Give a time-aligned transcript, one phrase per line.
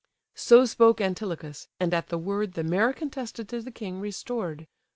[0.33, 4.65] So spoke Antilochus; and at the word The mare contested to the king restored.